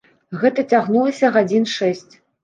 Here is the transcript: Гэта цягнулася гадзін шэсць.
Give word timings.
Гэта 0.43 0.63
цягнулася 0.77 1.29
гадзін 1.35 1.67
шэсць. 1.75 2.11